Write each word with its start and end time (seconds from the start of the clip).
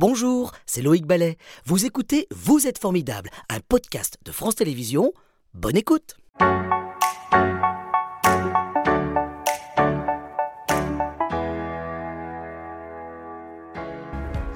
Bonjour, 0.00 0.52
c'est 0.64 0.80
Loïc 0.80 1.06
Ballet. 1.06 1.38
Vous 1.64 1.84
écoutez 1.84 2.28
Vous 2.30 2.68
êtes 2.68 2.78
formidable, 2.78 3.30
un 3.50 3.58
podcast 3.58 4.16
de 4.24 4.30
France 4.30 4.54
Télévisions. 4.54 5.12
Bonne 5.54 5.76
écoute. 5.76 6.16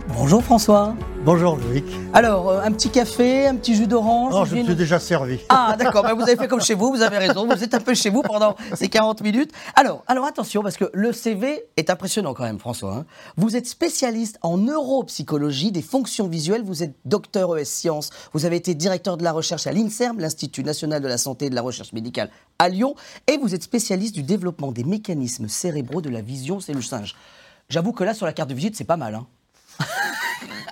Bonjour 0.06 0.44
François. 0.44 0.94
Bonjour 1.24 1.56
Loïc. 1.56 1.84
Alors, 2.14 2.48
euh, 2.48 2.60
un 2.62 2.72
petit 2.72 2.90
café, 2.90 3.46
un 3.46 3.54
petit 3.54 3.76
jus 3.76 3.86
d'orange 3.86 4.32
Non, 4.32 4.44
je 4.44 4.56
me 4.56 4.64
suis 4.64 4.74
déjà 4.74 4.98
servi. 4.98 5.38
Ah 5.50 5.76
d'accord, 5.78 6.02
Ben, 6.02 6.14
vous 6.14 6.22
avez 6.22 6.34
fait 6.34 6.48
comme 6.48 6.60
chez 6.60 6.74
vous, 6.74 6.90
vous 6.90 7.00
avez 7.02 7.16
raison, 7.18 7.46
vous 7.46 7.62
êtes 7.62 7.74
un 7.74 7.80
peu 7.80 7.94
chez 7.94 8.10
vous 8.10 8.22
pendant 8.22 8.56
ces 8.74 8.88
40 8.88 9.22
minutes. 9.22 9.52
Alors, 9.76 10.02
alors 10.08 10.24
attention, 10.24 10.62
parce 10.64 10.76
que 10.76 10.90
le 10.92 11.12
CV 11.12 11.62
est 11.76 11.90
impressionnant 11.90 12.34
quand 12.34 12.42
même, 12.42 12.58
François. 12.58 12.94
hein. 12.96 13.04
Vous 13.36 13.54
êtes 13.56 13.68
spécialiste 13.68 14.38
en 14.42 14.58
neuropsychologie 14.58 15.70
des 15.70 15.82
fonctions 15.82 16.26
visuelles, 16.26 16.62
vous 16.64 16.82
êtes 16.82 16.94
docteur 17.04 17.56
ES 17.56 17.64
Sciences, 17.66 18.10
vous 18.32 18.44
avez 18.44 18.56
été 18.56 18.74
directeur 18.74 19.16
de 19.16 19.22
la 19.22 19.30
recherche 19.30 19.68
à 19.68 19.72
l'INSERM, 19.72 20.18
l'Institut 20.18 20.64
national 20.64 21.00
de 21.02 21.08
la 21.08 21.18
santé 21.18 21.46
et 21.46 21.50
de 21.50 21.54
la 21.54 21.62
recherche 21.62 21.92
médicale 21.92 22.30
à 22.58 22.68
Lyon, 22.68 22.96
et 23.28 23.36
vous 23.36 23.54
êtes 23.54 23.62
spécialiste 23.62 24.14
du 24.16 24.24
développement 24.24 24.72
des 24.72 24.82
mécanismes 24.82 25.46
cérébraux 25.46 26.00
de 26.02 26.10
la 26.10 26.20
vision 26.20 26.58
cellule 26.58 26.82
singe. 26.82 27.14
J'avoue 27.68 27.92
que 27.92 28.02
là, 28.02 28.12
sur 28.12 28.26
la 28.26 28.32
carte 28.32 28.50
de 28.50 28.54
visite, 28.54 28.74
c'est 28.74 28.82
pas 28.84 28.96
mal. 28.96 29.14
Hein. 29.14 29.26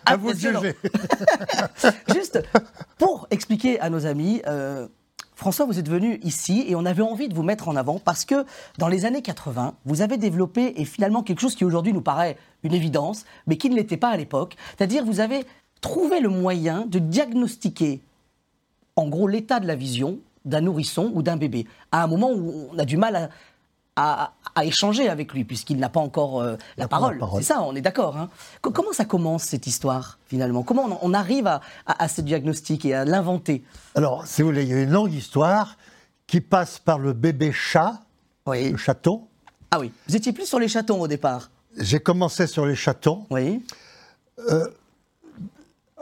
À 0.06 0.16
vous 0.16 0.32
juger. 0.34 0.74
Juste 2.12 2.40
pour 2.98 3.26
expliquer 3.30 3.80
à 3.80 3.90
nos 3.90 4.06
amis, 4.06 4.42
euh, 4.46 4.88
François, 5.34 5.64
vous 5.66 5.78
êtes 5.78 5.88
venu 5.88 6.18
ici 6.22 6.64
et 6.68 6.74
on 6.74 6.84
avait 6.84 7.02
envie 7.02 7.28
de 7.28 7.34
vous 7.34 7.42
mettre 7.42 7.68
en 7.68 7.76
avant 7.76 7.98
parce 7.98 8.24
que 8.24 8.44
dans 8.78 8.88
les 8.88 9.04
années 9.06 9.22
80, 9.22 9.74
vous 9.86 10.02
avez 10.02 10.16
développé 10.18 10.74
et 10.76 10.84
finalement 10.84 11.22
quelque 11.22 11.40
chose 11.40 11.54
qui 11.54 11.64
aujourd'hui 11.64 11.92
nous 11.92 12.02
paraît 12.02 12.36
une 12.62 12.74
évidence, 12.74 13.24
mais 13.46 13.56
qui 13.56 13.70
ne 13.70 13.76
l'était 13.76 13.96
pas 13.96 14.10
à 14.10 14.16
l'époque. 14.16 14.56
C'est-à-dire 14.76 15.04
vous 15.04 15.20
avez 15.20 15.46
trouvé 15.80 16.20
le 16.20 16.28
moyen 16.28 16.84
de 16.86 16.98
diagnostiquer 16.98 18.00
en 18.96 19.08
gros 19.08 19.28
l'état 19.28 19.60
de 19.60 19.66
la 19.66 19.76
vision 19.76 20.18
d'un 20.44 20.60
nourrisson 20.60 21.10
ou 21.14 21.22
d'un 21.22 21.36
bébé 21.36 21.66
à 21.92 22.02
un 22.02 22.06
moment 22.06 22.30
où 22.32 22.68
on 22.72 22.78
a 22.78 22.84
du 22.84 22.96
mal 22.98 23.30
à, 23.96 24.24
à- 24.24 24.32
à 24.54 24.64
échanger 24.64 25.08
avec 25.08 25.32
lui 25.32 25.44
puisqu'il 25.44 25.78
n'a 25.78 25.88
pas 25.88 26.00
encore 26.00 26.40
euh, 26.40 26.56
la, 26.76 26.88
parole. 26.88 27.22
C'est 27.36 27.42
ça, 27.44 27.62
on 27.62 27.74
est 27.74 27.80
d'accord. 27.80 28.16
hein. 28.16 28.28
Co- 28.62 28.70
comment 28.70 28.92
ça 28.92 29.04
commence 29.04 29.44
cette 29.44 29.66
histoire 29.66 30.18
finalement? 30.26 30.62
Comment 30.62 30.86
on, 30.86 30.98
on 31.10 31.14
arrive 31.14 31.46
à, 31.46 31.60
à- 31.86 32.04
à 32.04 32.08
ce 32.08 32.20
diagnostic 32.20 32.84
et 32.84 32.94
à 32.94 33.04
l'inventer? 33.04 33.62
Alors, 33.94 34.26
si 34.26 34.42
vous 34.42 34.48
voulez, 34.48 34.62
il 34.62 34.68
y 34.68 34.74
a 34.74 34.80
une 34.82 34.90
longue 34.90 35.12
histoire 35.12 35.76
qui 36.26 36.40
passe 36.40 36.78
par 36.78 36.98
le 36.98 37.12
bébé 37.12 37.52
chat, 37.52 38.00
Oui. 38.46 38.70
le 38.70 38.76
chaton. 38.76 39.26
Ah 39.70 39.78
oui. 39.80 39.92
Vous 40.08 40.16
étiez 40.16 40.32
plus 40.32 40.46
sur 40.46 40.58
les 40.58 40.68
chatons 40.68 41.00
au 41.00 41.08
départ. 41.08 41.50
J'ai 41.78 42.00
commencé 42.00 42.46
sur 42.46 42.66
les 42.66 42.74
chatons 42.74 43.26
Oui. 43.30 43.62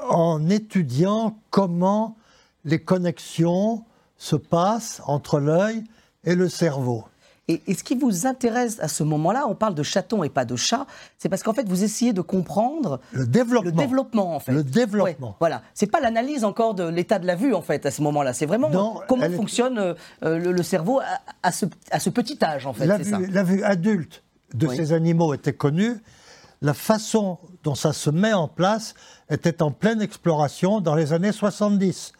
en 0.08 0.48
étudiant 0.48 1.36
comment 1.50 2.16
les 2.64 2.78
connexions 2.82 3.84
se 4.16 4.36
passent 4.36 5.00
entre 5.06 5.38
l'œil 5.38 5.84
et 6.24 6.34
le 6.34 6.48
cerveau. 6.48 7.04
Et, 7.48 7.62
et 7.66 7.74
ce 7.74 7.82
qui 7.82 7.94
vous 7.96 8.26
intéresse 8.26 8.78
à 8.80 8.88
ce 8.88 9.02
moment-là, 9.04 9.46
on 9.48 9.54
parle 9.54 9.74
de 9.74 9.82
chaton 9.82 10.22
et 10.22 10.28
pas 10.28 10.44
de 10.44 10.54
chat, 10.54 10.86
c'est 11.16 11.28
parce 11.30 11.42
qu'en 11.42 11.54
fait 11.54 11.66
vous 11.66 11.82
essayez 11.82 12.12
de 12.12 12.20
comprendre 12.20 13.00
Le 13.12 13.26
développement. 13.26 13.70
le 13.70 13.72
développement 13.72 14.36
en 14.36 14.40
fait. 14.40 14.52
Le 14.52 14.62
développement. 14.62 15.28
Ouais, 15.28 15.34
voilà, 15.40 15.62
c'est 15.74 15.86
pas 15.90 16.00
l'analyse 16.00 16.44
encore 16.44 16.74
de 16.74 16.84
l'état 16.84 17.18
de 17.18 17.26
la 17.26 17.36
vue 17.36 17.54
en 17.54 17.62
fait 17.62 17.86
à 17.86 17.90
ce 17.90 18.02
moment-là. 18.02 18.32
C'est 18.34 18.44
vraiment 18.46 18.68
Non, 18.68 19.00
comment 19.08 19.24
est- 19.24 19.30
fonctionne 19.30 19.78
euh, 19.78 19.94
euh, 20.24 20.38
le, 20.38 20.52
le 20.52 20.62
cerveau 20.62 21.00
à, 21.00 21.04
à 21.42 21.50
ce, 21.52 21.64
à 21.90 22.00
ce 22.00 22.10
petit 22.10 22.38
âge 22.44 22.66
en 22.66 22.72
fait. 22.74 22.84
la, 22.86 23.02
ça. 23.02 23.16
vue, 23.18 23.26
la 23.26 23.42
vue 23.42 23.62
adulte 23.64 24.22
de 24.54 24.66
Oui. 24.66 24.76
ces 24.76 24.92
animaux 24.92 25.32
était 25.34 25.54
connue. 25.54 26.02
La 26.60 26.74
façon 26.74 27.38
dont 27.64 27.74
ça 27.76 27.92
se 27.92 28.10
met 28.10 28.32
en 28.32 28.48
place 28.48 28.94
était 29.30 29.62
en 29.62 29.70
pleine 29.70 30.02
exploration 30.02 30.80
dans 30.80 30.94
les 30.96 31.12
années 31.12 31.32
70. 31.32 32.12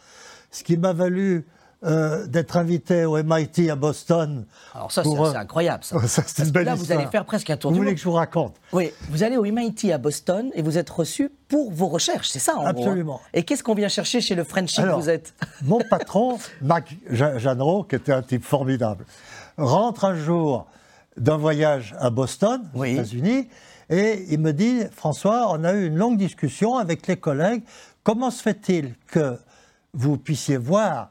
Ce 0.51 0.63
qui 0.65 0.77
m'a 0.79 0.93
valu 0.93 1.45
euh, 1.85 2.27
d'être 2.27 2.57
invité 2.57 3.05
au 3.05 3.23
MIT 3.23 3.71
à 3.71 3.77
Boston. 3.77 4.45
Alors 4.75 4.91
ça, 4.91 5.05
c'est 5.05 5.09
euh, 5.11 5.35
incroyable. 5.35 5.85
Ça. 5.85 5.97
Ça, 6.09 6.23
c'est 6.27 6.43
une 6.45 6.51
belle 6.51 6.65
là, 6.65 6.75
vous 6.75 6.83
histoire. 6.83 6.99
allez 6.99 7.09
faire 7.09 7.25
presque 7.25 7.51
un 7.51 7.57
tour 7.57 7.71
Vous 7.71 7.77
du 7.77 7.79
voulez 7.79 7.91
monde. 7.91 7.97
que 7.97 8.01
je 8.01 8.09
vous 8.09 8.15
raconte 8.15 8.57
Oui, 8.73 8.91
vous 9.11 9.23
allez 9.23 9.37
au 9.37 9.45
MIT 9.45 9.93
à 9.93 9.99
Boston 9.99 10.51
et 10.55 10.63
vous 10.63 10.77
êtes 10.77 10.91
reçu 10.91 11.31
pour 11.49 11.71
vos 11.71 11.87
recherches, 11.87 12.31
c'est 12.31 12.41
ça 12.41 12.55
en 12.57 12.63
gros, 12.63 12.67
hein. 12.67 12.71
Absolument. 12.71 13.21
Et 13.33 13.45
qu'est-ce 13.45 13.63
qu'on 13.63 13.75
vient 13.75 13.89
chercher 13.89 14.21
chez 14.21 14.35
le 14.35 14.43
Frenchie 14.45 14.83
que 14.83 14.89
vous 15.01 15.09
êtes 15.09 15.35
Mon 15.63 15.79
patron, 15.89 16.39
Mac 16.63 16.97
Jeanneret, 17.11 17.83
qui 17.89 17.95
était 17.95 18.13
un 18.13 18.23
type 18.23 18.45
formidable, 18.45 19.05
rentre 19.57 20.05
un 20.05 20.17
jour 20.17 20.67
d'un 21.17 21.37
voyage 21.37 21.95
à 22.01 22.11
Boston, 22.11 22.69
aux 22.75 22.81
Oui. 22.81 22.95
États-Unis, 22.95 23.49
et 23.89 24.25
il 24.31 24.41
me 24.41 24.53
dit 24.53 24.81
François, 24.93 25.49
on 25.53 25.63
a 25.65 25.73
eu 25.75 25.87
une 25.87 25.97
longue 25.97 26.19
discussion 26.19 26.77
avec 26.77 27.07
les 27.07 27.17
collègues. 27.17 27.63
Comment 28.03 28.31
se 28.31 28.43
fait-il 28.43 28.95
que 29.07 29.39
vous 29.95 30.19
puissiez 30.19 30.57
voir 30.57 31.11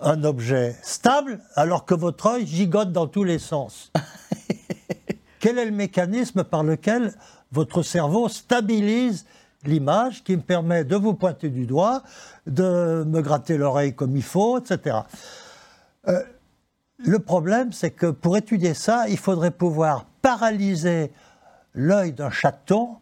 un 0.00 0.24
objet 0.24 0.76
stable 0.82 1.40
alors 1.54 1.84
que 1.84 1.94
votre 1.94 2.26
œil 2.26 2.46
gigote 2.46 2.92
dans 2.92 3.06
tous 3.06 3.24
les 3.24 3.38
sens 3.38 3.92
Quel 5.40 5.58
est 5.58 5.64
le 5.64 5.70
mécanisme 5.70 6.42
par 6.42 6.64
lequel 6.64 7.14
votre 7.52 7.82
cerveau 7.82 8.28
stabilise 8.28 9.24
l'image 9.64 10.24
qui 10.24 10.36
me 10.36 10.42
permet 10.42 10.84
de 10.84 10.96
vous 10.96 11.14
pointer 11.14 11.48
du 11.48 11.66
doigt, 11.66 12.02
de 12.46 13.04
me 13.06 13.20
gratter 13.20 13.56
l'oreille 13.56 13.94
comme 13.94 14.16
il 14.16 14.22
faut, 14.22 14.58
etc. 14.58 14.98
Euh, 16.08 16.22
le 16.98 17.18
problème, 17.18 17.72
c'est 17.72 17.90
que 17.90 18.06
pour 18.06 18.36
étudier 18.36 18.74
ça, 18.74 19.08
il 19.08 19.18
faudrait 19.18 19.50
pouvoir 19.50 20.06
paralyser 20.22 21.12
l'œil 21.74 22.12
d'un 22.12 22.30
chaton 22.30 22.96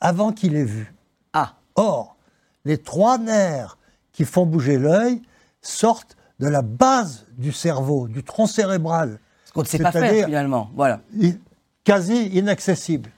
avant 0.00 0.32
qu'il 0.32 0.56
ait 0.56 0.64
vu. 0.64 0.94
Ah, 1.32 1.54
Or, 1.76 2.16
les 2.64 2.78
trois 2.78 3.18
nerfs 3.18 3.78
qui 4.12 4.24
font 4.24 4.46
bouger 4.46 4.78
l'œil 4.78 5.22
sortent 5.62 6.16
de 6.40 6.48
la 6.48 6.62
base 6.62 7.26
du 7.38 7.52
cerveau, 7.52 8.08
du 8.08 8.24
tronc 8.24 8.46
cérébral. 8.46 9.18
ce 9.44 9.52
qu'on 9.52 9.60
ne 9.62 9.66
sait 9.66 9.78
pas 9.78 9.92
faire 9.92 10.02
C'est-à-dire- 10.02 10.26
finalement. 10.26 10.70
Voilà. 10.74 11.00
Quasi 11.84 12.26
inaccessible. 12.28 13.10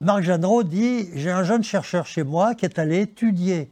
Marc 0.00 0.22
Jeanneret 0.22 0.64
dit 0.64 1.08
J'ai 1.14 1.30
un 1.30 1.42
jeune 1.42 1.64
chercheur 1.64 2.06
chez 2.06 2.22
moi 2.22 2.54
qui 2.54 2.64
est 2.64 2.78
allé 2.78 3.00
étudier 3.00 3.70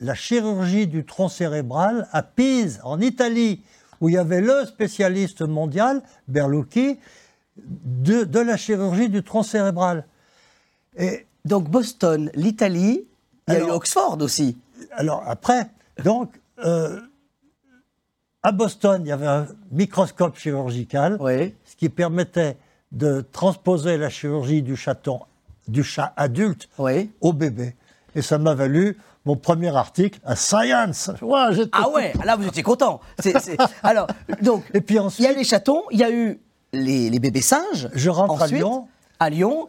la 0.00 0.14
chirurgie 0.14 0.86
du 0.86 1.04
tronc 1.04 1.28
cérébral 1.28 2.08
à 2.12 2.22
Pise, 2.22 2.80
en 2.84 3.00
Italie, 3.00 3.62
où 4.00 4.08
il 4.08 4.14
y 4.14 4.18
avait 4.18 4.40
le 4.40 4.64
spécialiste 4.66 5.42
mondial, 5.42 6.02
Berlucchi, 6.28 6.98
de, 7.56 8.24
de 8.24 8.40
la 8.40 8.56
chirurgie 8.56 9.08
du 9.10 9.22
tronc 9.22 9.42
cérébral. 9.42 10.06
Et 10.96 11.26
Donc 11.44 11.70
Boston, 11.70 12.30
l'Italie, 12.34 13.04
il 13.48 13.54
y 13.54 13.56
a 13.56 13.60
eu 13.60 13.70
Oxford 13.70 14.16
aussi. 14.20 14.56
alors 14.92 15.22
après, 15.26 15.68
donc, 16.04 16.32
euh, 16.64 17.00
à 18.42 18.52
Boston, 18.52 19.02
il 19.04 19.08
y 19.08 19.12
avait 19.12 19.26
un 19.26 19.46
microscope 19.70 20.36
chirurgical. 20.38 21.16
Oui. 21.20 21.54
ce 21.64 21.76
qui 21.76 21.88
permettait 21.88 22.56
de 22.92 23.20
transposer 23.32 23.96
la 23.98 24.08
chirurgie 24.08 24.62
du 24.62 24.76
chaton, 24.76 25.20
du 25.68 25.84
chat 25.84 26.12
adulte 26.16 26.68
Oui. 26.78 27.10
au 27.20 27.32
bébé. 27.32 27.76
Et 28.14 28.22
ça 28.22 28.38
m'a 28.38 28.54
valu 28.54 28.96
mon 29.24 29.36
premier 29.36 29.74
article 29.76 30.18
à 30.24 30.34
Science. 30.34 31.10
Ah 31.72 31.88
ouais, 31.90 32.12
là 32.24 32.36
vous 32.36 32.46
étiez 32.48 32.62
content. 32.62 33.00
Alors, 33.82 34.06
donc, 34.42 34.64
Et 34.74 34.80
puis 34.80 34.94
il 34.94 34.98
y 34.98 35.00
a 35.00 35.04
ensuite, 35.04 35.36
les 35.36 35.44
chatons, 35.44 35.82
il 35.90 35.98
y 35.98 36.04
a 36.04 36.10
eu 36.10 36.40
les, 36.72 37.10
les 37.10 37.18
bébés 37.18 37.42
singes. 37.42 37.88
Je 37.92 38.10
rentre 38.10 38.40
à 38.40 38.44
Ensuite, 38.46 38.58
Lyon. 38.58 38.88
À 39.20 39.30
Lyon. 39.30 39.68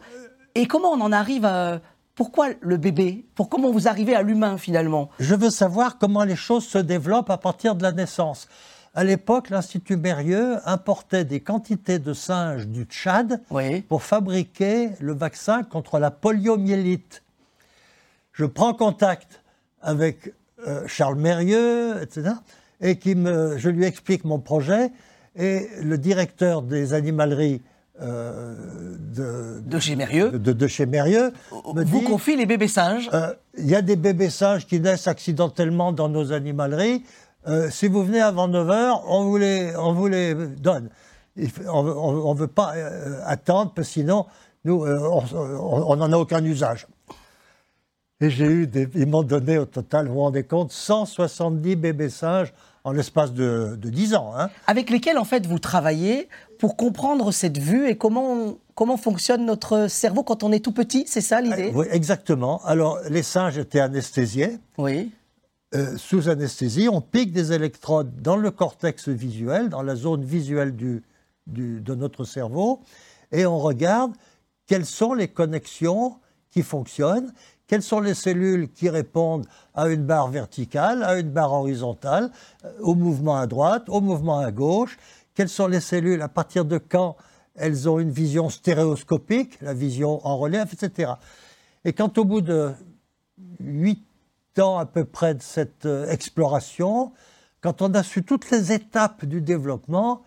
Et 0.54 0.66
comment 0.66 0.90
on 0.90 1.00
en 1.00 1.12
arrive 1.12 1.44
à... 1.44 1.80
Pourquoi 2.14 2.48
le 2.60 2.76
bébé? 2.76 3.24
Pour 3.34 3.48
comment 3.48 3.70
vous 3.70 3.88
arrivez 3.88 4.14
à 4.14 4.22
l'humain 4.22 4.58
finalement? 4.58 5.08
Je 5.18 5.34
veux 5.34 5.50
savoir 5.50 5.98
comment 5.98 6.24
les 6.24 6.36
choses 6.36 6.66
se 6.66 6.78
développent 6.78 7.30
à 7.30 7.38
partir 7.38 7.74
de 7.74 7.82
la 7.82 7.92
naissance. 7.92 8.48
À 8.94 9.04
l'époque, 9.04 9.48
l'Institut 9.48 9.96
Mérieux 9.96 10.58
importait 10.66 11.24
des 11.24 11.40
quantités 11.40 11.98
de 11.98 12.12
singes 12.12 12.68
du 12.68 12.84
Tchad 12.84 13.40
Oui. 13.50 13.80
pour 13.80 14.02
fabriquer 14.02 14.90
le 15.00 15.14
vaccin 15.14 15.62
contre 15.62 15.98
la 15.98 16.10
poliomyélite. 16.10 17.22
Je 18.34 18.44
prends 18.44 18.74
contact 18.74 19.40
avec 19.80 20.34
euh, 20.66 20.86
Charles 20.86 21.16
Mérieux, 21.18 22.02
etc., 22.02 22.34
et 22.82 22.98
qui 22.98 23.14
me, 23.14 23.56
je 23.56 23.70
lui 23.70 23.86
explique 23.86 24.24
mon 24.24 24.40
projet, 24.40 24.90
et 25.36 25.68
le 25.82 25.96
directeur 25.96 26.60
des 26.60 26.92
animaleries 26.92 27.62
euh, 28.00 28.54
de, 29.14 29.60
De 29.60 29.78
chez 29.78 29.96
Mérieux. 29.96 30.30
de, 30.30 30.52
de 30.52 30.66
chez 30.66 30.86
Mérieux 30.86 31.32
me 31.74 31.84
Vous 31.84 31.98
dit 32.00 32.04
confie 32.04 32.36
les 32.36 32.46
bébés 32.46 32.68
singes. 32.68 33.10
euh, 33.12 33.34
il 33.58 33.68
y 33.68 33.74
a 33.74 33.82
des 33.82 33.96
bébés 33.96 34.30
singes 34.30 34.66
qui 34.66 34.80
naissent 34.80 35.08
accidentellement 35.08 35.92
dans 35.92 36.08
nos 36.08 36.32
animaleries. 36.32 37.04
Euh, 37.48 37.68
si 37.70 37.88
vous 37.88 38.02
venez 38.04 38.20
avant 38.20 38.48
9h, 38.48 39.02
on 39.06 39.24
vous 39.24 39.36
les, 39.36 39.74
on 39.76 39.92
vous 39.92 40.08
les 40.08 40.34
donne. 40.34 40.88
On 41.68 42.34
ne 42.34 42.38
veut 42.38 42.46
pas 42.46 42.72
attendre, 43.26 43.72
parce 43.74 43.88
que 43.88 43.94
sinon, 43.94 44.26
nous, 44.64 44.84
on 44.86 45.96
n'en 45.96 46.12
a 46.12 46.16
aucun 46.16 46.42
usage. 46.44 46.86
Et 48.20 48.30
j'ai 48.30 48.44
eu 48.46 48.66
des. 48.68 48.88
Ils 48.94 49.06
m'ont 49.06 49.22
donné 49.24 49.58
au 49.58 49.64
total, 49.64 50.06
vous 50.06 50.14
vous 50.14 50.20
rendez 50.20 50.44
compte, 50.44 50.70
170 50.70 51.74
bébés 51.76 52.08
singes 52.10 52.52
en 52.84 52.92
l'espace 52.92 53.32
de, 53.32 53.76
de 53.80 53.90
10 53.90 54.14
ans. 54.14 54.32
hein. 54.36 54.48
Avec 54.66 54.90
lesquels, 54.90 55.18
en 55.18 55.24
fait, 55.24 55.46
vous 55.46 55.58
travaillez 55.58 56.28
pour 56.62 56.76
comprendre 56.76 57.32
cette 57.32 57.58
vue 57.58 57.88
et 57.88 57.96
comment, 57.96 58.54
comment 58.76 58.96
fonctionne 58.96 59.44
notre 59.44 59.88
cerveau 59.88 60.22
quand 60.22 60.44
on 60.44 60.52
est 60.52 60.60
tout 60.60 60.70
petit, 60.70 61.02
c'est 61.08 61.20
ça 61.20 61.40
l'idée? 61.40 61.72
Oui, 61.74 61.86
exactement. 61.90 62.64
Alors, 62.64 63.00
les 63.10 63.24
singes 63.24 63.58
étaient 63.58 63.80
anesthésiés. 63.80 64.58
Oui. 64.78 65.10
Euh, 65.74 65.96
sous 65.96 66.28
anesthésie, 66.28 66.88
on 66.88 67.00
pique 67.00 67.32
des 67.32 67.52
électrodes 67.52 68.12
dans 68.22 68.36
le 68.36 68.52
cortex 68.52 69.08
visuel, 69.08 69.70
dans 69.70 69.82
la 69.82 69.96
zone 69.96 70.22
visuelle 70.22 70.76
du, 70.76 71.02
du- 71.48 71.80
de 71.80 71.96
notre 71.96 72.22
cerveau, 72.22 72.78
et 73.32 73.44
on 73.44 73.58
regarde 73.58 74.12
quelles 74.68 74.86
sont 74.86 75.14
les 75.14 75.26
connexions 75.26 76.14
qui 76.52 76.62
fonctionnent, 76.62 77.32
quelles 77.66 77.82
sont 77.82 77.98
les 77.98 78.14
cellules 78.14 78.70
qui 78.70 78.88
répondent 78.88 79.46
à 79.74 79.88
une 79.88 80.04
barre 80.04 80.28
verticale, 80.28 81.02
à 81.02 81.18
une 81.18 81.30
barre 81.30 81.54
horizontale, 81.54 82.30
euh, 82.64 82.70
au 82.82 82.94
mouvement 82.94 83.36
à 83.36 83.48
droite, 83.48 83.88
au 83.88 84.00
mouvement 84.00 84.38
à 84.38 84.52
gauche, 84.52 84.96
quelles 85.34 85.48
sont 85.48 85.66
les 85.66 85.80
cellules, 85.80 86.22
à 86.22 86.28
partir 86.28 86.64
de 86.64 86.78
quand 86.78 87.16
elles 87.54 87.88
ont 87.88 87.98
une 87.98 88.10
vision 88.10 88.48
stéréoscopique, 88.48 89.60
la 89.60 89.74
vision 89.74 90.26
en 90.26 90.36
relief, 90.38 90.72
etc. 90.72 91.12
Et 91.84 91.92
quand 91.92 92.18
au 92.18 92.24
bout 92.24 92.40
de 92.40 92.72
huit 93.60 94.04
ans 94.58 94.78
à 94.78 94.86
peu 94.86 95.04
près 95.04 95.34
de 95.34 95.42
cette 95.42 95.86
euh, 95.86 96.08
exploration, 96.08 97.12
quand 97.60 97.82
on 97.82 97.94
a 97.94 98.02
su 98.02 98.22
toutes 98.22 98.50
les 98.50 98.72
étapes 98.72 99.24
du 99.24 99.40
développement, 99.40 100.22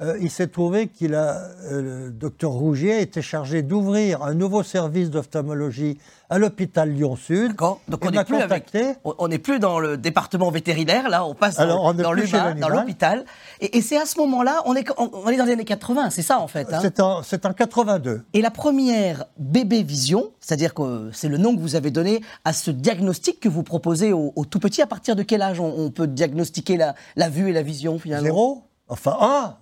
euh, 0.00 0.16
il 0.20 0.30
s'est 0.30 0.46
trouvé 0.48 0.88
qu'il 0.88 1.14
a, 1.14 1.36
euh, 1.70 2.06
le 2.06 2.10
docteur 2.10 2.50
Rougier 2.52 3.00
était 3.02 3.22
chargé 3.22 3.62
d'ouvrir 3.62 4.22
un 4.22 4.34
nouveau 4.34 4.62
service 4.62 5.10
d'ophtalmologie 5.10 5.98
à 6.30 6.38
l'hôpital 6.38 6.90
Lyon-Sud. 6.90 7.48
D'accord. 7.48 7.80
Donc 7.88 8.04
on 8.04 8.10
n'est 8.10 8.24
plus 8.24 8.36
avec, 8.36 8.64
contacté. 8.66 8.94
on- 9.04 9.14
on 9.18 9.28
n'est 9.28 9.38
plus 9.38 9.58
dans 9.58 9.78
le 9.80 9.96
département 9.96 10.50
vétérinaire, 10.50 11.08
là, 11.08 11.24
on 11.26 11.34
passe 11.34 11.56
dans, 11.56 11.62
Alors, 11.64 11.84
on 11.84 11.92
dans 11.92 12.12
l'humain, 12.12 12.54
dans 12.54 12.68
l'hôpital. 12.68 13.24
Et, 13.60 13.78
et 13.78 13.82
c'est 13.82 13.96
à 13.98 14.06
ce 14.06 14.18
moment-là, 14.20 14.62
on 14.64 14.74
est, 14.76 14.88
on, 14.96 15.10
on 15.12 15.28
est 15.28 15.36
dans 15.36 15.44
les 15.44 15.52
années 15.52 15.64
80, 15.64 16.10
c'est 16.10 16.22
ça 16.22 16.38
en 16.38 16.46
fait. 16.48 16.72
hein? 16.72 16.78
C'est 16.80 17.00
en, 17.00 17.22
c'est 17.22 17.44
en 17.46 17.52
82. 17.52 18.22
Et 18.32 18.40
la 18.42 18.50
première 18.50 19.24
bébé 19.38 19.82
vision, 19.82 20.30
c'est-à-dire 20.40 20.72
que 20.72 21.10
c'est 21.12 21.28
le 21.28 21.36
nom 21.36 21.54
que 21.56 21.60
vous 21.60 21.74
avez 21.74 21.90
donné 21.90 22.20
à 22.44 22.52
ce 22.52 22.70
diagnostic 22.70 23.40
que 23.40 23.48
vous 23.48 23.62
proposez 23.64 24.12
aux, 24.12 24.32
aux 24.36 24.44
tout 24.44 24.60
petits, 24.60 24.82
à 24.82 24.86
partir 24.86 25.16
de 25.16 25.22
quel 25.24 25.42
âge 25.42 25.58
on, 25.60 25.66
on 25.76 25.90
peut 25.90 26.06
diagnostiquer 26.06 26.76
la, 26.76 26.94
la 27.16 27.28
vue 27.28 27.50
et 27.50 27.52
la 27.52 27.62
vision 27.62 27.98
finalement? 27.98 28.24
Zéro 28.24 28.62
Enfin, 28.90 29.16
un 29.20 29.56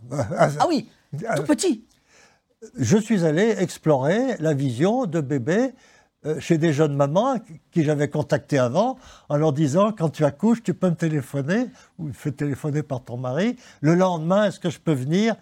Ah 0.59 0.67
oui, 0.69 0.89
tout 1.37 1.43
petit. 1.45 1.85
je 2.77 2.97
suis 2.99 3.25
allé 3.25 3.55
explorer 3.59 4.37
la 4.39 4.55
vision 4.55 5.07
de 5.07 5.21
bébés 5.21 5.73
euh, 6.27 6.41
chez 6.41 6.59
des 6.59 6.73
jeunes 6.73 6.97
mamans 6.97 7.37
qui 7.71 7.85
j'avais 7.85 8.09
contacté 8.09 8.59
avant 8.59 8.97
en 9.29 9.37
leur 9.37 9.53
disant 9.53 9.93
quand 9.93 10.09
tu 10.09 10.25
accouches, 10.25 10.63
tu 10.65 10.75
peux 10.75 10.91
me 10.91 10.97
téléphoner 10.97 11.67
ou 11.99 12.13
fais 12.13 12.33
téléphoner 12.33 12.83
par 12.83 13.05
ton 13.05 13.17
mari. 13.17 13.55
Le 13.83 13.95
lendemain, 13.95 14.47
est-ce 14.47 14.59
que 14.59 14.71
je 14.71 14.81
peux 14.81 14.93
venir 14.95 15.37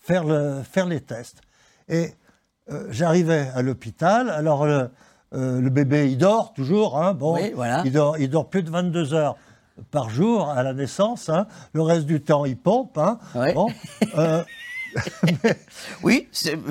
faire, 0.00 0.24
le- 0.24 0.62
faire 0.62 0.86
les 0.86 1.00
tests? 1.00 1.42
Et 1.88 2.12
euh, 2.70 2.86
j'arrivais 2.90 3.50
à 3.54 3.60
l'hôpital. 3.60 4.30
Alors 4.30 4.64
le, 4.64 4.88
euh, 5.34 5.60
le 5.60 5.68
bébé, 5.70 6.10
il 6.10 6.16
dort 6.16 6.54
toujours. 6.54 6.96
hein, 6.96 7.12
bon, 7.12 7.34
Oui, 7.34 7.52
voilà. 7.54 7.82
il, 7.84 7.92
dort, 7.92 8.16
il 8.16 8.30
dort 8.30 8.48
plus 8.48 8.62
de 8.62 8.70
22 8.70 9.12
heures 9.12 9.36
par 9.90 10.10
jour 10.10 10.48
à 10.50 10.62
la 10.62 10.72
naissance. 10.72 11.28
hein. 11.28 11.46
Le 11.72 11.82
reste 11.82 12.06
du 12.06 12.20
temps, 12.20 12.44
il 12.44 12.56
pompe. 12.56 12.96
hein. 12.98 13.18
Ouais. 13.34 13.52
Bon, 13.54 13.68
euh, 14.18 14.42
Oui, 16.02 16.28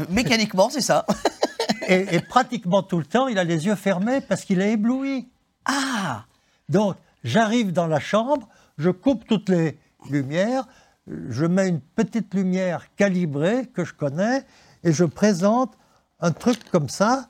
mécaniquement, 0.09 0.69
c'est 0.69 0.81
ça. 0.81 1.05
et, 1.87 2.15
et 2.15 2.19
pratiquement 2.21 2.83
tout 2.83 2.97
le 2.99 3.05
temps, 3.05 3.27
il 3.27 3.37
a 3.37 3.43
les 3.43 3.65
yeux 3.65 3.75
fermés 3.75 4.21
parce 4.21 4.45
qu'il 4.45 4.61
est 4.61 4.73
ébloui. 4.73 5.27
Ah 5.65 6.25
Donc, 6.69 6.95
j'arrive 7.23 7.71
dans 7.71 7.87
la 7.87 7.99
chambre, 7.99 8.47
je 8.77 8.89
coupe 8.89 9.25
toutes 9.27 9.49
les 9.49 9.77
lumières, 10.09 10.65
je 11.07 11.45
mets 11.45 11.67
une 11.69 11.81
petite 11.81 12.33
lumière 12.33 12.87
calibrée 12.95 13.65
que 13.73 13.83
je 13.85 13.93
connais 13.93 14.45
et 14.83 14.91
je 14.93 15.03
présente 15.05 15.73
un 16.19 16.31
truc 16.31 16.63
comme 16.71 16.89
ça 16.89 17.27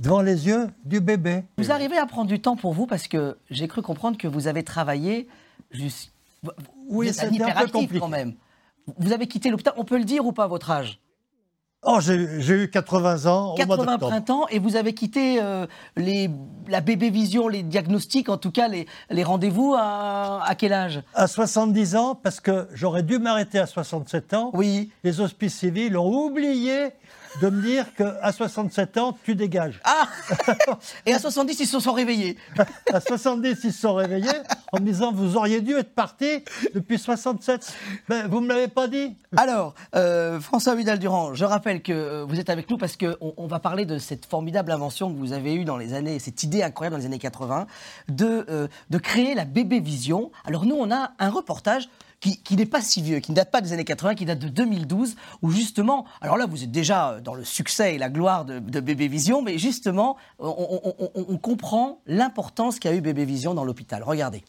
devant 0.00 0.20
les 0.22 0.46
yeux 0.46 0.68
du 0.84 1.00
bébé. 1.00 1.44
Vous 1.58 1.70
arrivez 1.70 1.98
à 1.98 2.06
prendre 2.06 2.28
du 2.28 2.40
temps 2.40 2.56
pour 2.56 2.72
vous 2.72 2.86
parce 2.86 3.08
que 3.08 3.36
j'ai 3.50 3.68
cru 3.68 3.82
comprendre 3.82 4.18
que 4.18 4.26
vous 4.28 4.46
avez 4.48 4.62
travaillé 4.62 5.28
juste. 5.70 6.12
Oui, 6.88 7.12
c'était 7.12 7.42
un 7.42 7.62
peu 7.62 7.68
compliqué. 7.68 8.00
quand 8.00 8.08
même. 8.08 8.34
Vous 8.98 9.12
avez 9.12 9.26
quitté 9.26 9.50
l'hôpital, 9.50 9.72
on 9.78 9.84
peut 9.84 9.96
le 9.98 10.04
dire 10.04 10.26
ou 10.26 10.32
pas 10.32 10.46
votre 10.46 10.70
âge? 10.70 11.00
Oh, 11.86 11.98
j'ai 12.00 12.14
eu 12.14 12.70
80 12.70 13.26
ans 13.26 13.44
au 13.52 13.56
mois 13.56 13.56
80 13.56 13.76
d'octobre. 13.76 14.08
printemps 14.08 14.48
et 14.48 14.58
vous 14.58 14.76
avez 14.76 14.94
quitté 14.94 15.38
euh, 15.42 15.66
les, 15.96 16.30
la 16.66 16.80
bébé 16.80 17.10
vision, 17.10 17.46
les 17.46 17.62
diagnostics, 17.62 18.30
en 18.30 18.38
tout 18.38 18.50
cas 18.50 18.68
les, 18.68 18.86
les 19.10 19.22
rendez-vous 19.22 19.74
à, 19.76 20.42
à 20.44 20.54
quel 20.54 20.72
âge? 20.72 21.02
À 21.12 21.26
70 21.26 21.96
ans, 21.96 22.14
parce 22.14 22.40
que 22.40 22.68
j'aurais 22.72 23.02
dû 23.02 23.18
m'arrêter 23.18 23.58
à 23.58 23.66
67 23.66 24.32
ans, 24.32 24.50
Oui. 24.54 24.90
les 25.02 25.20
hospices 25.20 25.58
civils 25.58 25.96
ont 25.98 26.10
oublié 26.26 26.88
de 27.40 27.50
me 27.50 27.62
dire 27.62 27.86
qu'à 27.94 28.32
67 28.32 28.98
ans, 28.98 29.16
tu 29.24 29.34
dégages. 29.34 29.80
Ah 29.84 30.08
Et 31.06 31.12
à 31.12 31.18
70, 31.18 31.60
ils 31.60 31.66
se 31.66 31.80
sont 31.80 31.92
réveillés. 31.92 32.36
À 32.92 33.00
70, 33.00 33.58
ils 33.64 33.72
se 33.72 33.80
sont 33.80 33.94
réveillés 33.94 34.28
en 34.72 34.80
me 34.80 34.86
disant 34.86 35.12
Vous 35.12 35.36
auriez 35.36 35.60
dû 35.60 35.74
être 35.76 35.94
parti 35.94 36.44
depuis 36.74 36.98
67. 36.98 37.74
Ben, 38.08 38.28
vous 38.28 38.40
ne 38.40 38.46
me 38.46 38.54
l'avez 38.54 38.68
pas 38.68 38.88
dit. 38.88 39.14
Alors, 39.36 39.74
euh, 39.94 40.40
François 40.40 40.74
Vidal-Durand, 40.74 41.34
je 41.34 41.44
rappelle 41.44 41.82
que 41.82 41.92
euh, 41.92 42.24
vous 42.24 42.38
êtes 42.38 42.50
avec 42.50 42.70
nous 42.70 42.78
parce 42.78 42.96
qu'on 42.96 43.34
on 43.36 43.46
va 43.46 43.58
parler 43.58 43.84
de 43.84 43.98
cette 43.98 44.26
formidable 44.26 44.70
invention 44.72 45.12
que 45.12 45.18
vous 45.18 45.32
avez 45.32 45.54
eue 45.54 45.64
dans 45.64 45.76
les 45.76 45.94
années, 45.94 46.18
cette 46.18 46.42
idée 46.42 46.62
incroyable 46.62 46.96
dans 46.96 47.00
les 47.00 47.06
années 47.06 47.18
80, 47.18 47.66
de, 48.08 48.46
euh, 48.48 48.68
de 48.90 48.98
créer 48.98 49.34
la 49.34 49.44
bébé 49.44 49.80
vision. 49.80 50.30
Alors 50.44 50.64
nous, 50.66 50.76
on 50.76 50.90
a 50.90 51.12
un 51.18 51.30
reportage 51.30 51.88
qui, 52.20 52.38
qui 52.42 52.56
n'est 52.56 52.66
pas 52.66 52.80
si 52.80 53.02
vieux, 53.02 53.18
qui 53.20 53.32
ne 53.32 53.36
date 53.36 53.50
pas 53.50 53.60
des 53.60 53.72
années 53.72 53.84
80, 53.84 54.14
qui 54.14 54.24
date 54.24 54.38
de 54.38 54.48
2012, 54.48 55.14
où 55.42 55.50
justement, 55.50 56.06
alors 56.20 56.36
là, 56.36 56.46
vous 56.46 56.62
êtes 56.64 56.70
déjà 56.70 57.20
dans 57.20 57.34
le 57.34 57.44
succès 57.44 57.94
et 57.94 57.98
la 57.98 58.08
gloire 58.08 58.44
de, 58.44 58.58
de 58.58 58.80
Bébé 58.80 59.08
Vision, 59.08 59.42
mais 59.42 59.58
justement, 59.58 60.16
on, 60.38 60.48
on- 60.48 60.80
on- 60.98 61.10
on- 61.14 61.24
on 61.28 61.36
comprend 61.38 62.00
l'importance 62.06 62.78
qu'a 62.78 62.94
eu 62.94 63.00
Bébé 63.00 63.24
Vision 63.24 63.54
dans 63.54 63.64
l'hôpital. 63.64 64.02
Regardez. 64.02 64.42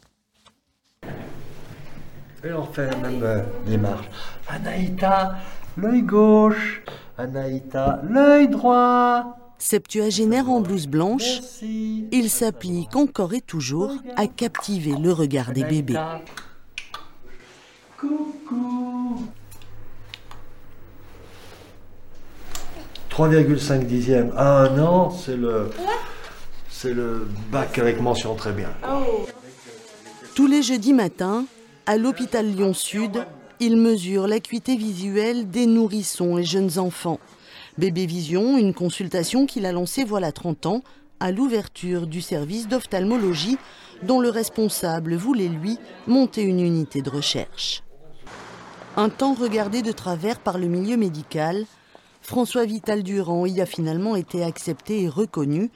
Et 2.44 2.54
on 2.54 2.66
fait 2.66 2.96
même 3.02 3.24
euh, 3.24 3.44
les 3.66 3.78
marches. 3.78 4.06
Anaïta, 4.48 5.36
l'œil 5.78 6.04
gauche. 6.04 6.84
Anaïta, 7.18 8.02
l'œil 8.08 8.48
droit. 8.50 9.38
Septuagénaire 9.58 10.50
en 10.50 10.60
blouse 10.62 10.86
blanche, 10.86 11.24
Merci. 11.40 12.08
il 12.12 12.30
s'applique 12.30 12.96
encore 12.96 13.34
et 13.34 13.40
toujours 13.42 13.92
à 14.18 14.28
captiver 14.28 14.96
le 15.00 15.12
regard 15.14 15.54
des 15.54 15.64
bébés. 15.64 15.98
Anaïta. 18.06 18.46
Coucou. 18.48 19.26
3,5 23.10 23.86
dixièmes 23.86 24.34
à 24.36 24.64
un 24.64 24.80
an, 24.80 25.10
c'est 25.10 25.38
le, 25.38 25.70
c'est 26.70 26.94
le 26.94 27.28
bac 27.50 27.80
avec 27.80 28.02
mention 28.02 28.36
très 28.36 28.52
bien. 28.52 28.70
Tous 30.36 30.48
les 30.48 30.62
jeudis 30.62 30.92
matins, 30.92 31.46
à 31.86 31.96
l'hôpital 31.96 32.46
Lyon-Sud, 32.46 33.26
il 33.62 33.78
mesure 33.78 34.28
l'acuité 34.28 34.76
visuelle 34.76 35.50
des 35.50 35.66
nourrissons 35.66 36.38
et 36.38 36.44
jeunes 36.44 36.78
enfants. 36.78 37.20
Bébé 37.78 38.06
Vision, 38.06 38.58
une 38.58 38.74
consultation 38.74 39.46
qu'il 39.46 39.66
a 39.66 39.72
lancée 39.72 40.04
voilà 40.04 40.34
30 40.34 40.66
ans, 40.66 40.82
à 41.22 41.32
l'ouverture 41.32 42.08
du 42.08 42.22
service 42.22 42.68
d'ophtalmologie, 42.68 43.58
dont 44.04 44.20
le 44.20 44.30
responsable 44.30 45.16
voulait, 45.16 45.48
lui, 45.48 45.78
monter 46.06 46.42
une 46.42 46.60
unité 46.60 47.02
de 47.02 47.10
recherche. 47.10 47.85
Un 48.98 49.10
temps 49.10 49.34
regardé 49.34 49.82
de 49.82 49.92
travers 49.92 50.40
par 50.40 50.58
le 50.58 50.68
milieu 50.68 50.96
médical, 50.96 51.66
François 52.22 52.64
Vital 52.64 53.04
Durand 53.04 53.46
y 53.46 53.60
a 53.60 53.66
finalement 53.66 54.16
été 54.16 54.42
accepté 54.42 55.04
et 55.04 55.10
reconnu, 55.10 55.70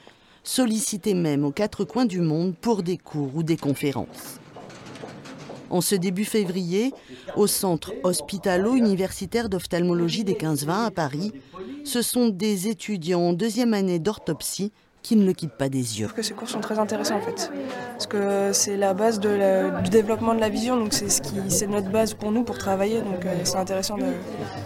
sollicité 0.44 1.14
même 1.14 1.44
aux 1.44 1.52
quatre 1.52 1.84
coins 1.84 2.06
du 2.06 2.22
monde 2.22 2.56
pour 2.56 2.82
des 2.82 2.98
cours 2.98 3.36
ou 3.36 3.44
des 3.44 3.58
conférences. 3.58 4.40
En 5.70 5.82
ce 5.82 5.96
début 5.96 6.24
février, 6.24 6.94
au 7.36 7.46
centre 7.46 7.94
hospitalo-universitaire 8.04 9.50
d'ophtalmologie 9.50 10.24
des 10.24 10.36
15-20 10.36 10.86
à 10.86 10.92
Paris, 10.92 11.34
ce 11.84 12.02
sont 12.02 12.30
des 12.30 12.70
étudiants 12.70 13.20
en 13.20 13.34
deuxième 13.34 13.74
année 13.74 14.00
d'orthopsie 14.00 14.72
qui 15.10 15.16
ne 15.16 15.26
le 15.26 15.34
quittent 15.34 15.58
pas 15.58 15.70
des 15.70 16.00
yeux. 16.00 16.06
trouve 16.06 16.18
que 16.18 16.22
ces 16.22 16.36
cours 16.36 16.48
sont 16.48 16.60
très 16.60 16.78
intéressants 16.78 17.16
en 17.16 17.22
fait. 17.22 17.52
Parce 17.94 18.06
que 18.06 18.52
c'est 18.54 18.78
la 18.78 18.94
base 18.94 19.20
de 19.20 19.30
la- 19.30 19.82
du 19.82 19.90
développement 19.90 20.36
de 20.36 20.40
la 20.40 20.50
vision, 20.50 20.78
donc 20.78 20.94
c'est 20.94 21.10
ce 21.10 21.20
qui, 21.20 21.34
c'est 21.50 21.66
notre 21.66 21.90
base 21.90 22.14
pour 22.14 22.32
nous 22.32 22.44
pour 22.44 22.60
travailler, 22.60 23.02
donc 23.02 23.26
euh, 23.26 23.34
c'est 23.44 23.56
intéressant, 23.58 23.98
de- 23.98 24.04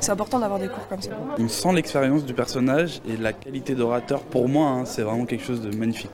c'est 0.02 0.12
important 0.12 0.40
d'avoir 0.40 0.60
des 0.60 0.68
cours 0.68 0.86
comme 0.90 1.02
ça. 1.02 1.12
On 1.40 1.48
sent 1.48 1.72
l'expérience 1.72 2.26
du 2.26 2.34
personnage 2.34 3.00
et 3.08 3.16
la 3.16 3.32
qualité 3.32 3.74
d'orateur. 3.74 4.20
Pour 4.24 4.50
moi, 4.50 4.68
hein, 4.68 4.84
c'est 4.86 5.04
vraiment 5.04 5.26
quelque 5.26 5.46
chose 5.46 5.62
de 5.62 5.74
magnifique. 5.78 6.12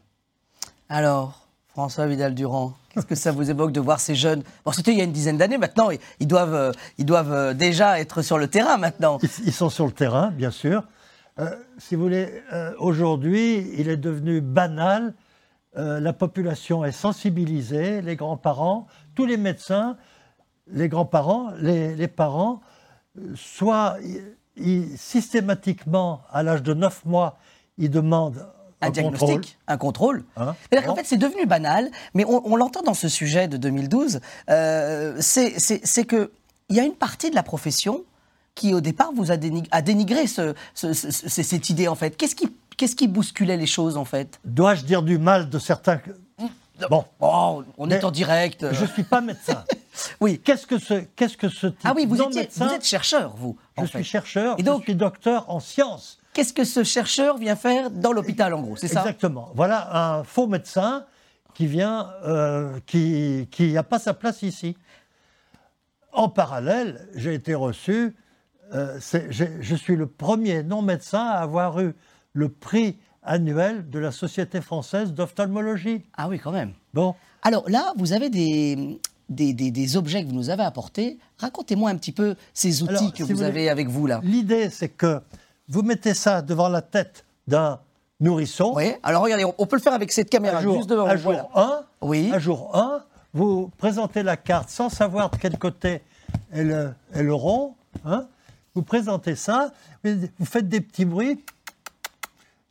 Alors, 0.89 1.47
François 1.69 2.05
Vidal-Durand, 2.05 2.73
qu'est-ce 2.93 3.07
que 3.07 3.15
ça 3.15 3.31
vous 3.31 3.49
évoque 3.49 3.71
de 3.71 3.79
voir 3.79 3.99
ces 3.99 4.13
jeunes? 4.13 4.43
Bon, 4.63 4.71
c'était 4.71 4.91
il 4.91 4.99
y 4.99 5.01
a 5.01 5.05
une 5.05 5.11
dizaine 5.11 5.37
d'années 5.37 5.57
maintenant, 5.57 5.89
ils- 6.19 6.27
doivent, 6.27 6.53
euh, 6.53 6.71
ils 6.99 7.05
doivent 7.05 7.33
euh, 7.33 7.53
déjà 7.55 7.99
être 7.99 8.21
sur 8.21 8.37
le 8.37 8.47
terrain 8.47 8.77
maintenant. 8.77 9.17
Ils, 9.23 9.29
ils 9.47 9.53
sont 9.53 9.71
sur 9.71 9.87
le 9.87 9.91
terrain, 9.91 10.29
bien 10.29 10.51
sûr. 10.51 10.83
Euh, 11.39 11.55
si 11.77 11.95
vous 11.95 12.03
voulez, 12.03 12.43
euh, 12.53 12.73
aujourd'hui, 12.79 13.65
il 13.77 13.89
est 13.89 13.97
devenu 13.97 14.41
banal 14.41 15.13
euh, 15.77 15.99
la 15.99 16.13
population 16.13 16.83
est 16.83 16.91
sensibilisée, 16.91 18.01
les 18.01 18.15
grands-parents, 18.15 18.87
tous 19.15 19.25
les 19.27 19.37
médecins, 19.37 19.97
les 20.67 20.89
grands-parents, 20.89 21.51
les, 21.59 21.95
les 21.95 22.07
parents, 22.07 22.59
soit 23.35 23.97
ils- 24.57 24.97
systématiquement, 24.97 26.21
à 26.31 26.43
l'âge 26.43 26.63
de 26.63 26.73
9 26.73 27.05
mois, 27.05 27.37
ils 27.77 27.89
demandent 27.91 28.45
Un, 28.81 28.87
un, 28.87 28.89
diagnostic, 28.89 29.19
contrôle. 29.27 29.43
un 29.67 29.77
contrôle. 29.77 30.23
hein? 30.37 30.55
C'est-à-dire 30.69 30.87
qu'en 30.87 30.95
fait, 30.95 31.05
c'est 31.05 31.17
devenu 31.17 31.45
banal, 31.45 31.89
mais 32.15 32.25
on, 32.25 32.41
on 32.51 32.55
l'entend 32.55 32.81
dans 32.81 32.93
ce 32.95 33.07
sujet 33.07 33.47
de 33.47 33.57
2012, 33.57 34.19
euh, 34.49 35.15
c'est 35.19 35.59
c'est- 35.59 35.81
c'est 35.85 36.03
que 36.05 36.31
il 36.69 36.75
y 36.75 36.79
a 36.79 36.83
une 36.83 36.95
partie 36.95 37.29
de 37.29 37.35
la 37.35 37.43
profession 37.43 38.03
qui, 38.59 38.73
au 38.73 38.81
départ, 38.81 39.11
vous 39.15 39.31
a, 39.31 39.37
dénig- 39.37 39.67
a 39.71 39.81
dénigré 39.81 40.27
ce- 40.27 40.53
ce- 40.73 40.93
ce- 40.93 41.11
ce- 41.11 41.29
cette 41.43 41.69
idée, 41.69 41.87
en 41.87 41.95
fait. 41.95 42.17
Qu'est-ce 42.17 42.35
qui, 42.35 42.53
qu'est-ce 42.77 42.95
qui 42.95 43.07
bousculait 43.07 43.57
les 43.57 43.65
choses, 43.65 43.95
en 43.97 44.05
fait? 44.05 44.39
Dois-je 44.43 44.83
dire 44.83 45.01
du 45.01 45.17
mal 45.17 45.49
de 45.49 45.57
certains 45.59 45.99
Bon, 46.89 47.03
Oh, 47.19 47.63
on 47.77 47.89
est 47.89 48.03
en 48.05 48.11
direct. 48.11 48.65
je 48.71 48.81
ne 48.83 48.87
suis 48.87 49.03
pas 49.03 49.21
médecin. 49.21 49.63
Oui. 50.21 50.39
Qu'est-ce 50.39 50.65
que 50.65 50.77
ce, 50.79 50.93
qu'est-ce 51.15 51.35
que 51.35 51.49
ce 51.49 51.67
type 51.67 51.79
Ah 51.83 51.91
oui, 51.93 52.05
vous, 52.05 52.15
non 52.15 52.29
étiez, 52.29 52.41
médecin 52.43 52.67
vous 52.67 52.73
êtes 52.73 52.85
chercheur, 52.85 53.35
vous. 53.35 53.57
Je 53.77 53.85
suis 53.85 54.03
chercheur, 54.05 54.55
Et 54.57 54.63
donc- 54.63 54.79
je 54.81 54.83
suis 54.85 54.95
docteur 54.95 55.49
en 55.49 55.59
sciences. 55.59 56.19
Qu'est-ce 56.33 56.53
que 56.53 56.63
ce 56.63 56.85
chercheur 56.85 57.37
vient 57.37 57.57
faire 57.57 57.91
dans 57.91 58.13
l'hôpital, 58.13 58.53
en 58.53 58.61
gros 58.61 58.77
C'est 58.77 58.87
ça? 58.87 59.01
Exactement. 59.01 59.49
Voilà 59.55 59.89
un 60.19 60.23
faux 60.23 60.47
médecin 60.47 61.03
qui 61.53 61.65
vient, 61.67 62.11
euh, 62.25 62.79
qui 62.85 63.49
qui 63.51 63.73
n'a 63.73 63.83
pas 63.83 63.99
sa 63.99 64.13
place 64.13 64.41
ici. 64.41 64.77
En 66.13 66.29
parallèle, 66.29 67.09
j'ai 67.15 67.33
été 67.33 67.53
reçu. 67.55 68.15
Euh, 68.73 68.99
je 68.99 69.75
suis 69.75 69.95
le 69.95 70.07
premier 70.07 70.63
non-médecin 70.63 71.25
à 71.25 71.39
avoir 71.39 71.79
eu 71.79 71.93
le 72.33 72.49
prix 72.49 72.97
annuel 73.23 73.89
de 73.89 73.99
la 73.99 74.11
Société 74.11 74.61
française 74.61 75.13
d'ophtalmologie. 75.13 76.03
Ah 76.17 76.27
oui, 76.29 76.39
quand 76.39 76.51
même. 76.51 76.73
Bon, 76.93 77.15
Alors 77.41 77.69
là, 77.69 77.93
vous 77.97 78.13
avez 78.13 78.29
des, 78.29 78.99
des, 79.29 79.53
des- 79.53 79.71
des 79.71 79.97
objets 79.97 80.23
que 80.23 80.29
vous 80.29 80.35
nous 80.35 80.49
avez 80.49 80.63
apportés. 80.63 81.17
Racontez-moi 81.37 81.89
un 81.89 81.95
petit 81.95 82.11
peu 82.11 82.35
ces 82.53 82.81
outils 82.83 82.91
Alors, 82.95 83.11
que 83.11 83.17
si 83.17 83.23
vous, 83.23 83.35
vous 83.37 83.41
avez 83.43 83.51
voulez- 83.51 83.69
avec 83.69 83.87
vous 83.89 84.07
là. 84.07 84.21
l'idée, 84.23 84.69
c'est 84.69 84.89
que 84.89 85.21
vous 85.67 85.81
mettez 85.81 86.13
ça 86.13 86.41
devant 86.41 86.69
la 86.69 86.81
tête 86.81 87.25
d'un 87.47 87.79
nourrisson. 88.19 88.73
Oui, 88.75 88.91
alors 89.03 89.23
regardez, 89.23 89.45
on, 89.57 89.65
peut 89.65 89.75
le 89.75 89.81
faire 89.81 89.93
avec 89.93 90.11
cette 90.11 90.29
caméra 90.29 90.57
Un 90.57 90.61
jour, 90.61 90.75
juste 90.77 90.89
devant 90.89 91.05
un 91.05 91.15
vous. 91.15 91.21
jour 91.21 91.49
voilà. 91.53 91.83
1, 92.01 92.07
Oui. 92.07 92.31
un 92.33 92.39
jour 92.39 92.75
1, 92.75 93.03
vous 93.33 93.69
présentez 93.77 94.23
la 94.23 94.37
carte 94.37 94.69
sans 94.69 94.89
savoir 94.89 95.29
de 95.29 95.37
quel 95.37 95.57
côté 95.57 96.01
est 96.51 96.63
le, 96.63 96.93
est 97.13 97.23
le 97.23 97.33
rond. 97.33 97.75
hein. 98.05 98.27
Vous 98.79 98.85
présentez 98.85 99.35
ça, 99.35 99.73
vous 100.05 100.45
faites 100.45 100.69
des 100.69 100.79
petits 100.79 101.03
bruits. 101.03 101.43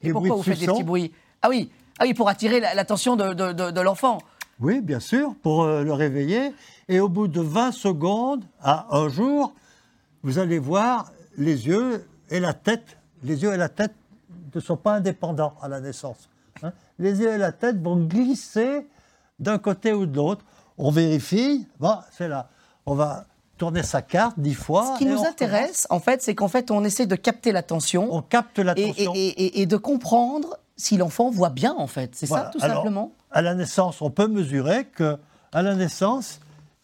Et 0.00 0.10
pourquoi 0.10 0.36
vous 0.36 0.42
faites 0.42 0.58
des 0.58 0.66
petits 0.66 0.82
bruits? 0.84 1.12
Ah 1.42 1.50
oui, 1.50 1.70
ah 1.98 2.04
oui, 2.04 2.14
pour 2.14 2.30
attirer 2.30 2.60
la- 2.60 2.74
l'attention 2.74 3.14
de, 3.14 3.34
de- 3.34 3.52
de- 3.52 3.70
de 3.70 3.80
l'enfant. 3.82 4.18
Oui, 4.58 4.80
bien 4.80 5.00
sûr, 5.00 5.34
pour 5.42 5.64
euh, 5.64 5.84
le 5.84 5.92
réveiller. 5.92 6.54
Et 6.88 6.98
au 6.98 7.10
bout 7.10 7.28
de 7.28 7.42
20 7.42 7.72
secondes, 7.72 8.42
à 8.62 8.86
un 8.96 9.08
jour, 9.10 9.52
vous 10.22 10.38
allez 10.38 10.58
voir 10.58 11.12
les 11.36 11.66
yeux 11.66 12.06
et 12.30 12.40
la 12.40 12.54
tête. 12.54 12.96
Les 13.22 13.42
yeux 13.42 13.52
et 13.52 13.58
la 13.58 13.68
tête 13.68 13.94
ne 14.54 14.60
sont 14.60 14.78
pas 14.78 14.94
indépendants 14.94 15.54
à 15.60 15.68
la 15.68 15.80
naissance. 15.80 16.30
hein. 16.62 16.72
Les 16.98 17.20
yeux 17.20 17.32
et 17.34 17.38
la 17.38 17.52
tête 17.52 17.80
vont 17.82 17.96
glisser 17.96 18.86
d'un 19.38 19.58
côté 19.58 19.92
ou 19.92 20.06
de 20.06 20.16
l'autre. 20.16 20.42
On 20.78 20.90
vérifie, 20.90 21.66
bon, 21.78 21.96
c'est 22.16 22.28
là. 22.28 22.48
On 22.86 22.94
va 22.94 23.26
tourner 23.58 23.82
sa 23.82 24.00
carte 24.02 24.38
dix 24.38 24.54
fois. 24.54 24.94
Ce 24.94 24.98
qui 24.98 25.06
nous 25.06 25.24
intéresse, 25.24 25.86
en 25.90 26.00
fait, 26.00 26.22
c'est 26.22 26.34
qu'en 26.34 26.48
fait, 26.48 26.70
on 26.70 26.84
essaie 26.84 27.06
de 27.06 27.16
capter 27.16 27.52
l'attention. 27.52 28.08
On 28.10 28.22
capte 28.22 28.58
et, 28.58 28.64
l'attention. 28.64 29.12
et- 29.14 29.26
et- 29.28 29.60
et 29.60 29.66
de 29.66 29.76
comprendre 29.76 30.56
si 30.76 30.96
l'enfant 30.96 31.28
voit 31.30 31.50
bien, 31.50 31.74
en 31.76 31.86
fait. 31.88 32.12
C'est 32.14 32.26
Voilà. 32.26 32.44
ça, 32.46 32.50
tout 32.52 32.58
Alors, 32.62 32.76
simplement 32.76 33.12
À 33.30 33.42
la 33.42 33.54
naissance, 33.54 34.00
on 34.00 34.10
peut 34.10 34.28
mesurer 34.28 34.86
que 34.86 35.18
à 35.52 35.60
la 35.62 35.74
naissance, 35.74 36.40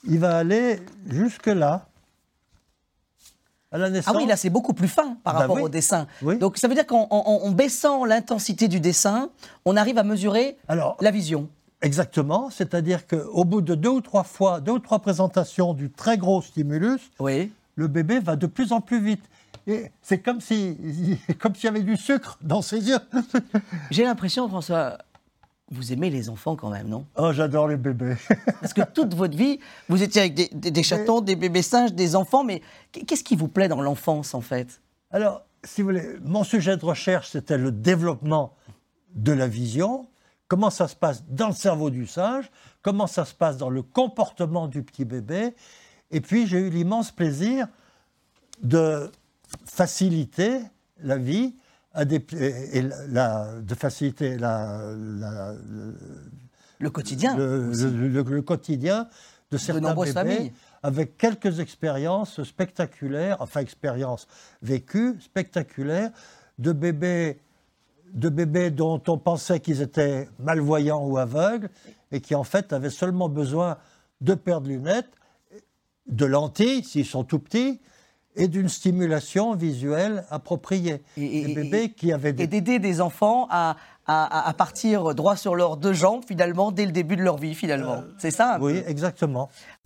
il 0.06 0.18
va 0.18 0.36
aller 0.36 0.80
jusque 1.08 1.46
là. 1.46 1.86
À 3.72 3.78
la 3.78 3.86
Ah 3.86 3.90
naissance. 3.90 4.16
oui, 4.16 4.26
là, 4.26 4.36
c'est 4.36 4.50
beaucoup 4.50 4.72
plus 4.74 4.86
fin 4.88 5.16
par 5.24 5.34
Bah 5.34 5.40
rapport 5.40 5.56
oui. 5.56 5.62
au 5.62 5.68
dessin. 5.68 6.06
Oui. 6.22 6.38
Donc, 6.38 6.58
ça 6.58 6.68
veut 6.68 6.74
dire 6.74 6.86
qu'en 6.86 7.08
en- 7.10 7.40
en 7.44 7.50
baissant 7.50 8.04
l'intensité 8.04 8.68
du 8.68 8.78
dessin, 8.78 9.30
on 9.64 9.76
arrive 9.76 9.98
à 9.98 10.04
mesurer 10.04 10.56
Alors, 10.68 10.96
la 11.00 11.10
vision. 11.10 11.48
Exactement, 11.84 12.50
c'est-à-dire 12.50 13.06
qu'au 13.06 13.44
bout 13.44 13.60
de 13.60 13.74
deux 13.74 13.88
ou 13.90 14.00
trois 14.00 14.24
fois, 14.24 14.60
deux 14.60 14.72
ou 14.72 14.78
trois 14.78 14.98
présentations 14.98 15.74
du 15.74 15.90
très 15.90 16.18
gros 16.18 16.42
stimulus, 16.42 17.10
Oui. 17.20 17.52
le 17.76 17.86
bébé 17.88 18.18
va 18.20 18.36
de 18.36 18.46
plus 18.46 18.72
en 18.72 18.80
plus 18.80 19.00
vite. 19.02 19.22
Et 19.66 19.90
c'est 20.02 20.18
comme 20.18 20.40
si, 20.40 20.76
comme 21.38 21.54
s'il 21.54 21.64
y 21.64 21.68
avait 21.68 21.82
du 21.82 21.96
sucre 21.96 22.38
dans 22.42 22.62
ses 22.62 22.88
yeux. 22.88 22.98
J'ai 23.90 24.04
l'impression, 24.04 24.48
François, 24.48 24.98
vous 25.70 25.92
aimez 25.92 26.10
les 26.10 26.28
enfants 26.28 26.56
quand 26.56 26.68
même, 26.70 26.88
non? 26.88 27.06
Oh, 27.16 27.32
j'adore 27.32 27.68
les 27.68 27.76
bébés. 27.78 28.16
Parce 28.60 28.74
que 28.74 28.82
toute 28.82 29.14
votre 29.14 29.36
vie, 29.36 29.58
vous 29.88 30.02
étiez 30.02 30.20
avec 30.22 30.34
des, 30.34 30.50
des- 30.52 30.70
des 30.70 30.82
chatons, 30.82 31.20
des 31.22 31.36
bébés 31.36 31.62
singes, 31.62 31.94
des 31.94 32.14
enfants, 32.16 32.44
mais 32.44 32.60
qu'est-ce 32.92 33.24
qui 33.24 33.36
vous 33.36 33.48
plaît 33.48 33.68
dans 33.68 33.80
l'enfance, 33.80 34.34
en 34.34 34.40
fait? 34.42 34.80
Alors, 35.10 35.42
si 35.64 35.80
vous 35.80 35.88
voulez, 35.88 36.06
mon 36.22 36.44
sujet 36.44 36.76
de 36.76 36.84
recherche, 36.84 37.30
c'était 37.30 37.56
le 37.56 37.72
développement 37.72 38.52
de 39.14 39.32
la 39.32 39.46
vision. 39.48 40.06
Comment 40.54 40.70
ça 40.70 40.86
se 40.86 40.94
passe 40.94 41.24
dans 41.28 41.48
le 41.48 41.52
cerveau 41.52 41.90
du 41.90 42.06
singe? 42.06 42.48
Comment 42.80 43.08
ça 43.08 43.24
se 43.24 43.34
passe 43.34 43.56
dans 43.56 43.70
le 43.70 43.82
comportement 43.82 44.68
du 44.68 44.84
petit 44.84 45.04
bébé? 45.04 45.52
Et 46.12 46.20
puis, 46.20 46.46
j'ai 46.46 46.58
eu 46.60 46.70
l'immense 46.70 47.10
plaisir 47.10 47.66
de 48.62 49.10
faciliter 49.64 50.60
la 51.02 51.16
vie 51.18 51.56
à 51.92 52.04
des, 52.04 52.24
et, 52.72 52.82
la- 53.08 53.60
de 53.60 53.74
faciliter 53.74 54.38
la, 54.38 54.80
la- 54.94 55.54
Le 56.78 56.90
quotidien. 56.90 57.36
le, 57.36 57.70
aussi. 57.70 57.82
le- 57.82 58.08
le- 58.08 58.22
le 58.22 58.42
quotidien 58.42 59.08
de 59.50 59.58
certains 59.58 59.80
nombreuses 59.80 60.14
bébés 60.14 60.34
familles. 60.36 60.52
avec 60.84 61.18
quelques 61.18 61.58
expériences 61.58 62.40
spectaculaires, 62.44 63.38
enfin 63.40 63.58
expériences 63.58 64.28
vécues, 64.62 65.16
spectaculaires, 65.20 66.12
de 66.60 66.70
bébés, 66.70 67.40
de 68.12 68.28
bébés 68.28 68.70
dont 68.70 69.00
on 69.08 69.18
pensait 69.18 69.60
qu'ils 69.60 69.80
étaient 69.82 70.28
malvoyants 70.38 71.04
ou 71.04 71.18
aveugles 71.18 71.70
et 72.12 72.20
qui 72.20 72.34
en 72.34 72.44
fait 72.44 72.72
avaient 72.72 72.90
seulement 72.90 73.28
besoin 73.28 73.76
de 74.20 74.34
paires 74.34 74.60
de 74.60 74.68
lunettes, 74.68 75.10
de 76.06 76.24
lentilles 76.26 76.84
s'ils 76.84 77.06
sont 77.06 77.24
tout 77.24 77.38
petits, 77.38 77.80
et 78.36 78.48
d'une 78.48 78.68
stimulation 78.68 79.54
visuelle 79.54 80.24
appropriée. 80.30 81.02
Et- 81.16 81.40
et- 81.40 81.46
des 81.46 81.54
bébés 81.54 81.90
qui 81.92 82.12
avaient 82.12 82.30
et 82.30 82.32
des 82.32 82.46
d'aider 82.48 82.78
des 82.80 83.00
enfants 83.00 83.46
à, 83.48 83.76
à- 84.06 84.48
à 84.48 84.52
partir 84.54 85.14
droit 85.14 85.36
sur 85.36 85.54
leurs 85.54 85.76
deux 85.76 85.92
jambes, 85.92 86.24
finalement, 86.26 86.72
dès 86.72 86.84
le 86.84 86.90
début 86.92 87.16
de 87.16 87.22
leur 87.22 87.36
vie, 87.38 87.54
finalement. 87.54 88.02
C'est 88.18 88.32
ça 88.32 88.58
Oui, 88.60 88.82
peu? 88.82 88.88
exactement. 88.90 89.48